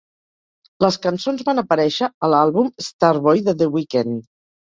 Les 0.83 0.95
cançons 1.01 1.43
van 1.49 1.61
aparèixer 1.61 2.09
a 2.09 2.29
l'àlbum 2.35 2.71
"Starboy" 2.87 3.45
de 3.51 3.55
The 3.61 3.69
Weekend. 3.77 4.25